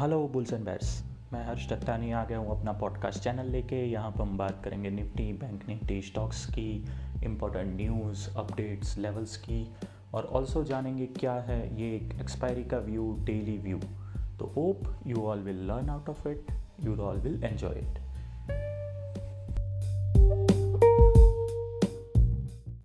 [0.00, 0.88] Hello bulls and bats
[1.32, 4.90] मैं हर्ष दत्तानी आ गया हूँ अपना पॉडकास्ट चैनल लेके। यहाँ पर हम बात करेंगे
[4.90, 6.84] निफ्टी बैंक निफ्टी स्टॉक्स की
[7.24, 9.72] इम्पोर्टेंट न्यूज़ अपडेट्स लेवल्स की,
[10.14, 13.78] और ऑल्सो जानेंगे क्या है ये एक एक्सपायरी का व्यू डेली व्यू
[14.38, 16.46] तो hope you all will learn out of it
[16.84, 17.98] you all will enjoy it